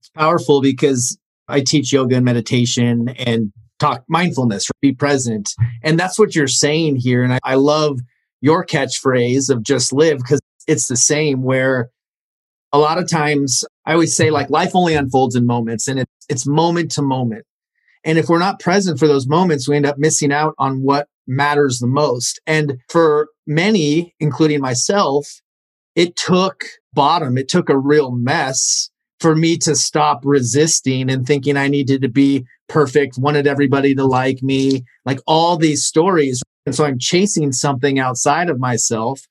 [0.00, 1.16] It's powerful because
[1.48, 5.52] I teach yoga and meditation and talk mindfulness, be present.
[5.82, 7.22] And that's what you're saying here.
[7.22, 8.00] And I, I love
[8.40, 11.90] your catchphrase of just live because it's the same where
[12.72, 16.26] a lot of times I always say like life only unfolds in moments and it's,
[16.28, 17.44] it's moment to moment.
[18.04, 21.08] And if we're not present for those moments, we end up missing out on what
[21.26, 22.40] matters the most.
[22.46, 25.26] And for many, including myself,
[25.96, 31.56] it took bottom, it took a real mess for me to stop resisting and thinking
[31.56, 36.42] I needed to be perfect, wanted everybody to like me, like all these stories.
[36.64, 39.22] And so I'm chasing something outside of myself.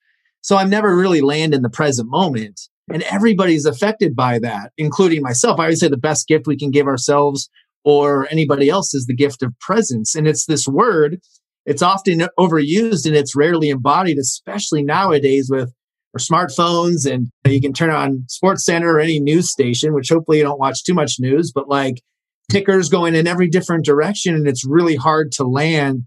[0.41, 2.59] So I'm never really land in the present moment.
[2.91, 5.59] And everybody's affected by that, including myself.
[5.59, 7.49] I always say the best gift we can give ourselves
[7.83, 10.15] or anybody else is the gift of presence.
[10.15, 11.19] And it's this word,
[11.65, 15.73] it's often overused and it's rarely embodied, especially nowadays with
[16.13, 17.09] our smartphones.
[17.09, 20.59] And you can turn on Sports Center or any news station, which hopefully you don't
[20.59, 22.01] watch too much news, but like
[22.51, 24.35] tickers going in every different direction.
[24.35, 26.03] And it's really hard to land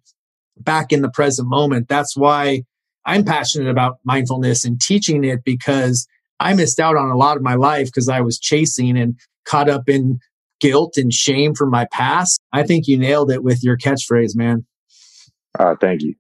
[0.59, 1.89] back in the present moment.
[1.89, 2.63] That's why
[3.05, 6.07] I'm passionate about mindfulness and teaching it because
[6.41, 9.69] I missed out on a lot of my life because I was chasing and caught
[9.69, 10.19] up in
[10.61, 12.41] guilt and shame from my past.
[12.53, 14.67] I think you nailed it with your catchphrase, man.
[15.59, 16.15] Uh, thank you.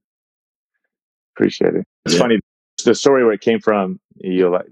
[1.36, 1.84] Appreciate it.
[2.04, 2.20] It's yeah.
[2.20, 2.40] funny.
[2.84, 4.66] The story where it came from, you'll like,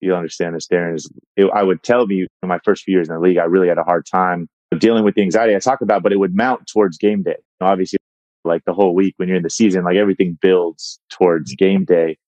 [0.00, 0.94] you'll understand this, Darren.
[0.94, 3.44] Is it, I would tell you in my first few years in the league, I
[3.44, 6.34] really had a hard time dealing with the anxiety I talk about, but it would
[6.34, 7.36] mount towards game day.
[7.60, 7.98] Obviously,
[8.44, 12.18] like the whole week when you're in the season, like everything builds towards game day.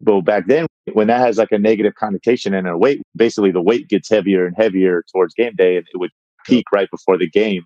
[0.00, 3.62] But back then, when that has like a negative connotation and a weight, basically the
[3.62, 6.10] weight gets heavier and heavier towards game day, and it would
[6.46, 7.64] peak right before the game.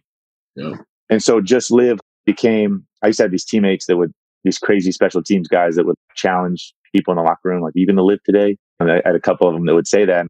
[0.56, 0.72] Yeah.
[1.10, 2.86] And so just live became.
[3.02, 5.96] I used to have these teammates that would these crazy special teams guys that would
[6.14, 8.56] challenge people in the locker room, like even to live today.
[8.80, 10.26] And I had a couple of them that would say that.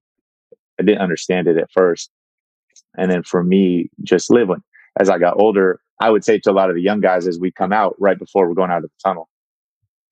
[0.78, 2.10] I didn't understand it at first,
[2.98, 4.60] and then for me, just living
[4.98, 7.38] as I got older, I would say to a lot of the young guys as
[7.38, 9.28] we come out right before we're going out of the tunnel.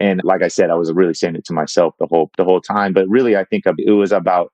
[0.03, 2.61] And like I said, I was really saying it to myself the whole the whole
[2.61, 2.93] time.
[2.93, 4.53] But really, I think it was about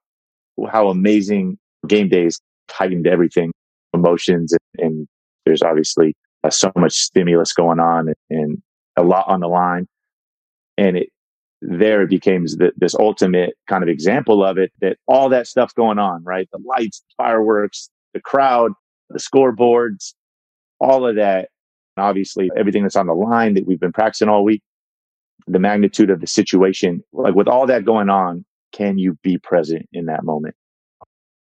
[0.70, 1.56] how amazing
[1.86, 2.38] game days
[2.70, 3.52] heightened everything,
[3.94, 5.08] emotions, and, and
[5.46, 8.62] there's obviously uh, so much stimulus going on and, and,
[8.98, 9.86] a lot on the line.
[10.76, 11.08] And it
[11.62, 15.72] there it became the, this ultimate kind of example of it that all that stuff
[15.74, 16.46] going on, right?
[16.52, 18.72] The lights, fireworks, the crowd,
[19.08, 20.12] the scoreboards,
[20.78, 21.48] all of that.
[21.96, 24.62] Obviously, everything that's on the line that we've been practicing all week,
[25.46, 29.88] the magnitude of the situation, like with all that going on, can you be present
[29.92, 30.54] in that moment?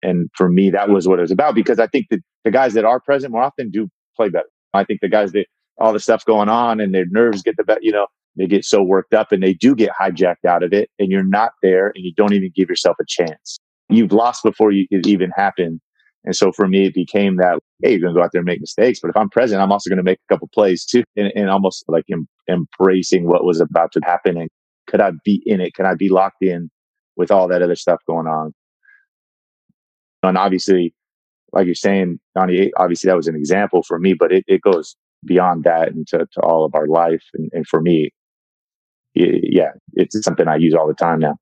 [0.03, 2.75] And for me, that was what it was about because I think that the guys
[2.75, 4.49] that are present more often do play better.
[4.73, 5.47] I think the guys that
[5.79, 8.65] all the stuff going on and their nerves get the best, you know, they get
[8.65, 11.89] so worked up and they do get hijacked out of it and you're not there
[11.89, 13.59] and you don't even give yourself a chance.
[13.89, 15.81] You've lost before you, it even happened.
[16.29, 18.47] And so for me, it became that, hey, you're going to go out there and
[18.47, 19.01] make mistakes.
[19.01, 21.03] But if I'm present, I'm also going to make a couple plays too.
[21.17, 24.37] And, and almost like em- embracing what was about to happen.
[24.37, 24.51] And
[24.89, 25.73] could I be in it?
[25.73, 26.69] Can I be locked in
[27.17, 28.53] with all that other stuff going on?
[30.23, 30.93] And obviously,
[31.53, 34.97] like you're saying, Donnie, obviously that was an example for me, but it, it goes
[35.25, 37.25] beyond that into to all of our life.
[37.33, 38.11] And, and for me,
[39.15, 41.39] it, yeah, it's something I use all the time now.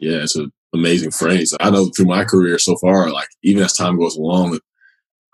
[0.00, 1.54] Yeah, it's a amazing phrase.
[1.60, 4.58] I know through my career so far, like even as time goes along,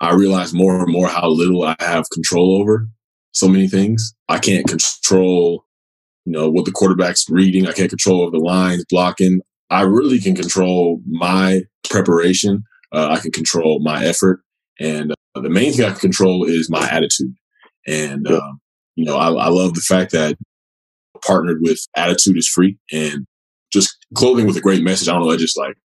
[0.00, 2.88] I realize more and more how little I have control over
[3.32, 4.14] so many things.
[4.28, 5.64] I can't control,
[6.24, 7.66] you know, what the quarterback's reading.
[7.66, 9.40] I can't control the lines blocking.
[9.70, 12.64] I really can control my preparation.
[12.92, 14.40] Uh, I can control my effort.
[14.80, 17.34] And uh, the main thing I can control is my attitude.
[17.86, 18.60] And, um,
[18.96, 20.36] you know, I, I love the fact that
[21.24, 22.78] partnered with Attitude is Free.
[22.90, 23.26] And
[24.14, 25.08] clothing with a great message.
[25.08, 25.30] I don't know.
[25.30, 25.76] I just like,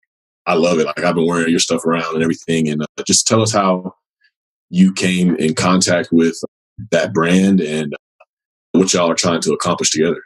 [0.47, 0.87] I love it.
[0.87, 2.69] Like I've been wearing your stuff around and everything.
[2.69, 3.95] And uh, just tell us how
[4.71, 6.37] you came in contact with
[6.91, 7.95] that brand and
[8.73, 10.23] what y'all are trying to accomplish together.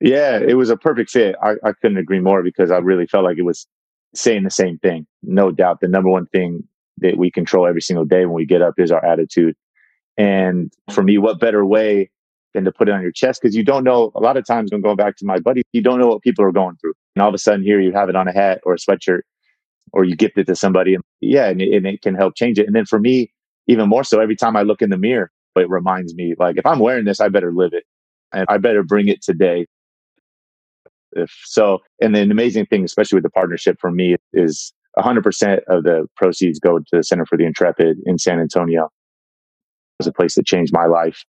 [0.00, 1.34] Yeah, it was a perfect fit.
[1.42, 3.66] I, I couldn't agree more because I really felt like it was
[4.14, 5.06] saying the same thing.
[5.22, 5.80] No doubt.
[5.80, 6.64] The number one thing
[6.98, 9.54] that we control every single day when we get up is our attitude.
[10.16, 12.10] And for me, what better way
[12.54, 14.70] than to put it on your chest because you don't know a lot of times
[14.72, 16.94] when going back to my buddy, you don't know what people are going through.
[17.14, 19.20] And all of a sudden here you have it on a hat or a sweatshirt
[19.92, 22.58] or you gift it to somebody and yeah, and it, and it can help change
[22.58, 22.66] it.
[22.66, 23.32] And then for me,
[23.66, 26.64] even more so every time I look in the mirror, it reminds me like if
[26.64, 27.84] I'm wearing this, I better live it
[28.32, 29.66] and I better bring it today.
[31.12, 35.84] If so, and the amazing thing, especially with the partnership for me is 100% of
[35.84, 38.84] the proceeds go to the Center for the Intrepid in San Antonio.
[38.84, 41.24] It was a place that changed my life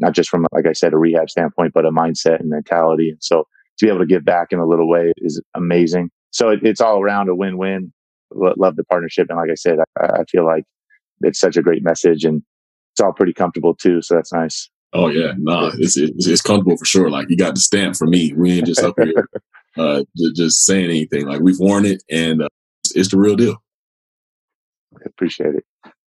[0.00, 3.10] not just from, like I said, a rehab standpoint, but a mindset and mentality.
[3.10, 3.44] And so
[3.78, 6.10] to be able to give back in a little way is amazing.
[6.30, 7.92] So it, it's all around a win-win.
[8.32, 9.26] Love the partnership.
[9.28, 10.64] And like I said, I, I feel like
[11.20, 12.42] it's such a great message and
[12.92, 14.02] it's all pretty comfortable too.
[14.02, 14.70] So that's nice.
[14.92, 17.10] Oh yeah, nah, it's, it's, it's comfortable for sure.
[17.10, 18.32] Like you got the stamp for me.
[18.36, 19.28] We ain't just up here
[19.76, 21.26] uh, just, just saying anything.
[21.26, 22.48] Like we've worn it, and uh,
[22.84, 23.62] it's, it's the real deal.
[24.96, 25.64] I appreciate it.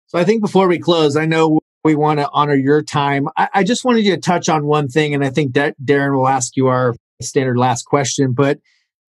[0.09, 3.29] So I think before we close, I know we want to honor your time.
[3.37, 6.17] I, I, just wanted you to touch on one thing, and I think that Darren
[6.17, 8.33] will ask you our standard last question.
[8.33, 8.59] But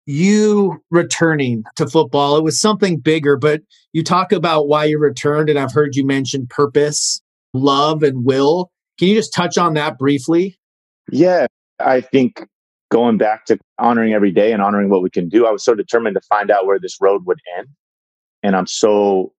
[0.05, 3.61] you returning to football, it was something bigger, but
[3.93, 7.21] you talk about why you returned, and I've heard you mention purpose,
[7.53, 8.71] love, and will.
[8.97, 10.57] Can you just touch on that briefly?
[11.11, 11.47] Yeah,
[11.79, 12.43] I think
[12.91, 15.75] going back to honoring every day and honoring what we can do, I was so
[15.75, 17.67] determined to find out where this road would end.
[18.43, 19.33] And I'm so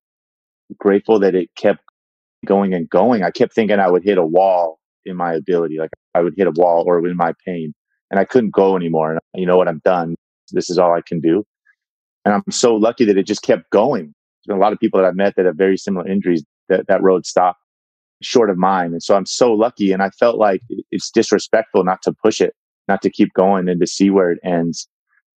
[0.78, 1.80] grateful that it kept
[2.44, 3.22] going and going.
[3.22, 6.46] I kept thinking I would hit a wall in my ability, like I would hit
[6.46, 7.74] a wall or in my pain,
[8.10, 9.12] and I couldn't go anymore.
[9.12, 9.68] And you know what?
[9.68, 10.14] I'm done.
[10.52, 11.44] This is all I can do.
[12.24, 14.04] And I'm so lucky that it just kept going.
[14.04, 16.86] There's been a lot of people that I've met that have very similar injuries that
[16.88, 17.60] that road stopped
[18.22, 18.92] short of mine.
[18.92, 19.92] And so I'm so lucky.
[19.92, 22.54] And I felt like it's disrespectful not to push it,
[22.88, 24.88] not to keep going and to see where it ends.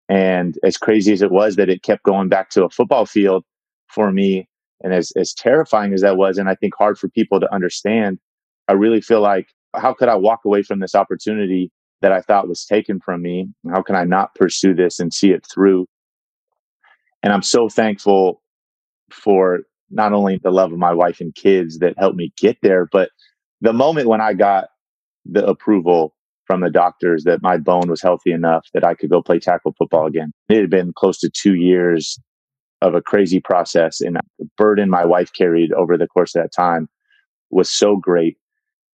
[0.10, 3.44] And as crazy as it was that it kept going back to a football field
[3.88, 4.48] for me,
[4.84, 8.20] and as, as terrifying as that was, and I think hard for people to understand,
[8.68, 11.72] I really feel like, how could I walk away from this opportunity
[12.02, 13.48] that I thought was taken from me?
[13.70, 15.88] How can I not pursue this and see it through?
[17.24, 18.42] And I'm so thankful
[19.12, 22.88] for not only the love of my wife and kids that helped me get there,
[22.92, 23.10] but
[23.62, 24.70] the moment when I got
[25.26, 26.14] the approval
[26.46, 29.76] from the doctors that my bone was healthy enough that I could go play tackle
[29.78, 30.32] football again.
[30.50, 32.18] It had been close to two years
[32.82, 36.54] of a crazy process, and the burden my wife carried over the course of that
[36.54, 36.88] time
[37.50, 38.38] was so great.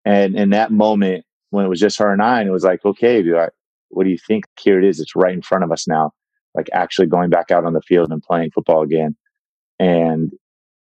[0.04, 2.84] And in that moment, when it was just her and I, and it was like,
[2.84, 3.22] okay,
[3.88, 4.44] what do you think?
[4.60, 5.00] Here it is.
[5.00, 6.12] It's right in front of us now.
[6.54, 9.16] Like actually going back out on the field and playing football again.
[9.78, 10.32] And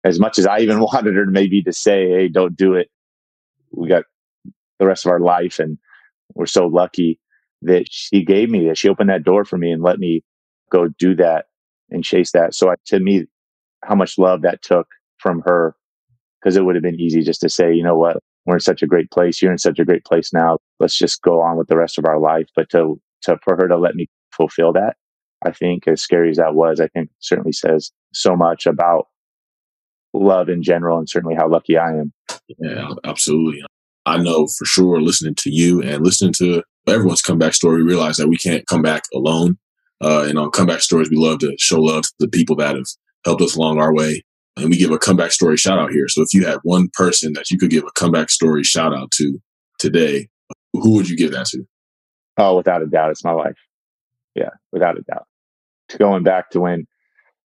[0.04, 2.90] as much as I even wanted her maybe to say, Hey, don't do it.
[3.70, 4.04] We got
[4.78, 5.58] the rest of our life.
[5.58, 5.78] And
[6.34, 7.18] we're so lucky
[7.62, 8.78] that she gave me that.
[8.78, 10.22] She opened that door for me and let me
[10.70, 11.46] go do that
[11.90, 12.54] and chase that.
[12.54, 13.26] So I, to me,
[13.84, 14.86] how much love that took
[15.18, 15.74] from her,
[16.40, 18.82] because it would have been easy just to say, you know what, we're in such
[18.82, 19.42] a great place.
[19.42, 20.58] You're in such a great place now.
[20.80, 22.46] Let's just go on with the rest of our life.
[22.56, 24.96] But to, to, for her to let me fulfill that,
[25.44, 29.06] I think as scary as that was, I think certainly says so much about
[30.14, 32.12] love in general and certainly how lucky I am.
[32.58, 33.62] Yeah, absolutely.
[34.06, 38.28] I know for sure listening to you and listening to everyone's comeback story, realize that
[38.28, 39.58] we can't come back alone.
[40.00, 42.86] Uh, and on comeback stories, we love to show love to the people that have
[43.24, 44.22] helped us along our way.
[44.56, 46.08] And we give a comeback story shout out here.
[46.08, 49.10] So if you had one person that you could give a comeback story shout out
[49.12, 49.38] to
[49.78, 50.28] today,
[50.72, 51.64] who would you give that to?
[52.36, 53.58] Oh, without a doubt, it's my wife.
[54.34, 55.26] Yeah, without a doubt.
[55.98, 56.86] Going back to when,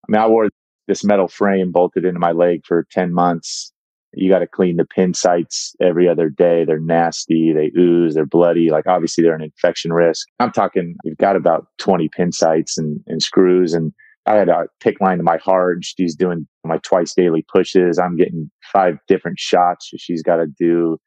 [0.08, 0.50] I mean, I wore
[0.86, 3.72] this metal frame bolted into my leg for 10 months.
[4.16, 6.64] You got to clean the pin sites every other day.
[6.64, 7.52] They're nasty.
[7.52, 8.14] They ooze.
[8.14, 8.70] They're bloody.
[8.70, 10.26] Like obviously they're an infection risk.
[10.40, 13.74] I'm talking, you've got about 20 pin sites and, and screws.
[13.74, 13.92] And
[14.26, 15.78] I had a PICC line to my heart.
[15.82, 17.98] She's doing my twice daily pushes.
[17.98, 20.98] I'm getting five different shots she's got to do.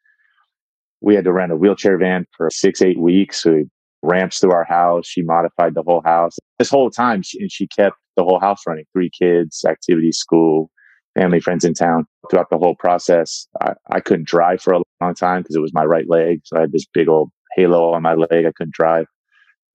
[1.01, 3.41] We had to rent a wheelchair van for six, eight weeks.
[3.41, 3.63] So
[4.03, 5.07] ramps through our house.
[5.07, 6.37] She modified the whole house.
[6.59, 8.85] This whole time, she, and she kept the whole house running.
[8.93, 10.69] Three kids, activity, school,
[11.17, 12.05] family, friends in town.
[12.29, 15.73] Throughout the whole process, I, I couldn't drive for a long time because it was
[15.73, 16.41] my right leg.
[16.43, 18.45] So I had this big old halo on my leg.
[18.45, 19.05] I couldn't drive.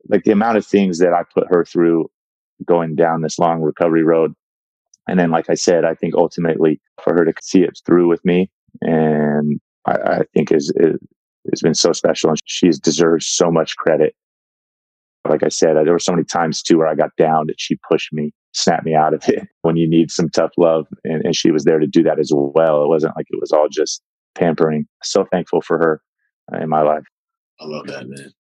[0.09, 2.09] Like the amount of things that I put her through
[2.67, 4.33] going down this long recovery road.
[5.09, 8.25] And then, like I said, I think ultimately for her to see it through with
[8.25, 10.97] me and I, I think is, is
[11.51, 14.15] has been so special and she deserves so much credit
[15.29, 17.77] like I said, there were so many times too where I got down that she
[17.89, 20.87] pushed me, snapped me out of it when you need some tough love.
[21.05, 22.85] And, and she was there to do that as well.
[22.85, 24.03] It wasn't like it was all just
[24.35, 24.87] pampering.
[25.03, 26.01] So thankful for her
[26.53, 27.05] uh, in my life.
[27.61, 28.33] I love that, man.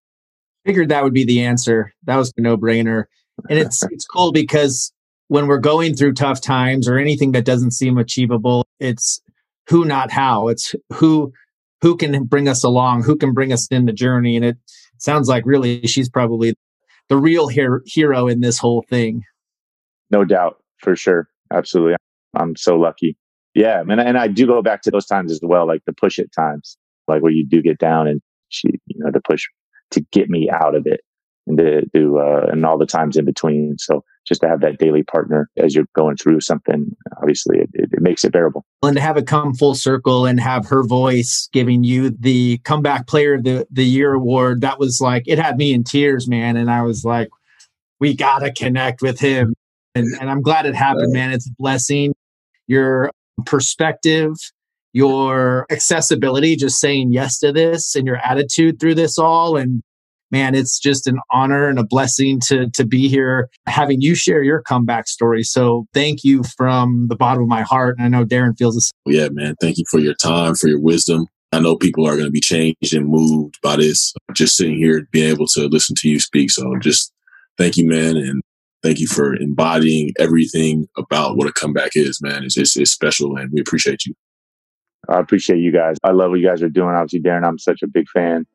[0.64, 1.92] Figured that would be the answer.
[2.04, 3.04] That was a no brainer.
[3.48, 4.92] And it's, it's cool because
[5.28, 9.20] when we're going through tough times or anything that doesn't seem achievable, it's
[9.68, 10.48] who, not how.
[10.48, 11.32] It's who,
[11.80, 14.36] who can bring us along, who can bring us in the journey.
[14.36, 14.56] And it
[14.98, 16.54] sounds like really she's probably
[17.08, 19.24] the real her- hero in this whole thing.
[20.12, 21.96] No doubt, for sure, absolutely.
[22.34, 23.16] I'm so lucky.
[23.54, 26.18] Yeah, and and I do go back to those times as well, like the push
[26.18, 26.76] it times,
[27.08, 29.44] like where you do get down and she, you know, to push
[29.90, 31.00] to get me out of it
[31.46, 33.76] and to do uh, and all the times in between.
[33.78, 37.90] So just to have that daily partner as you're going through something, obviously it, it,
[37.92, 38.64] it, makes it bearable.
[38.82, 43.06] And to have it come full circle and have her voice giving you the comeback
[43.06, 46.56] player of the, the year award, that was like, it had me in tears, man.
[46.56, 47.30] And I was like,
[47.98, 49.54] we got to connect with him.
[49.94, 51.32] And, and I'm glad it happened, man.
[51.32, 52.14] It's a blessing.
[52.66, 53.10] Your
[53.44, 54.34] perspective,
[54.92, 59.82] your accessibility, just saying yes to this and your attitude through this all and
[60.32, 64.42] man, it's just an honor and a blessing to to be here, having you share
[64.42, 65.44] your comeback story.
[65.44, 67.96] So thank you from the bottom of my heart.
[67.98, 68.92] And I know Darren feels the same.
[69.14, 69.54] Yeah, man.
[69.60, 71.26] Thank you for your time, for your wisdom.
[71.52, 74.14] I know people are going to be changed and moved by this.
[74.32, 76.50] Just sitting here, being able to listen to you speak.
[76.50, 77.12] So just
[77.58, 78.42] thank you, man, and
[78.82, 82.44] thank you for embodying everything about what a comeback is, man.
[82.44, 84.14] It's, it's, it's special, and we appreciate you.
[85.08, 85.96] I appreciate you guys.
[86.04, 86.94] I love what you guys are doing.
[86.94, 88.46] Obviously, Darren, I'm such a big fan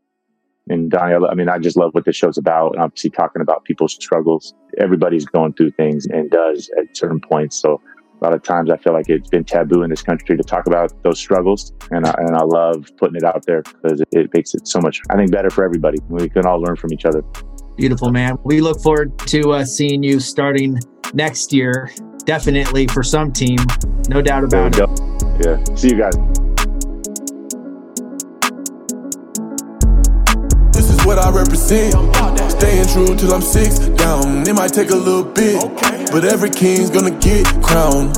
[0.70, 2.74] And Donnie, I mean, I just love what this show's about.
[2.74, 4.54] And obviously, talking about people's struggles.
[4.78, 7.58] Everybody's going through things and does at certain points.
[7.58, 7.82] So
[8.22, 10.68] a lot of times I feel like it's been taboo in this country to talk
[10.68, 11.74] about those struggles.
[11.92, 14.80] And I, and I love putting it out there because it, it makes it so
[14.82, 16.00] much, I think, better for everybody.
[16.10, 17.24] We can all learn from each other.
[17.78, 18.40] Beautiful, man.
[18.44, 20.80] We look forward to uh, seeing you starting
[21.14, 21.92] next year.
[22.26, 23.60] Definitely for some team,
[24.10, 24.90] no doubt about it.
[25.46, 25.64] Yeah.
[25.76, 26.16] See you guys.
[30.74, 31.94] This is what I represent.
[32.50, 34.48] Staying true till I'm six down.
[34.48, 35.62] It might take a little bit,
[36.12, 38.18] but every king's gonna get crowned.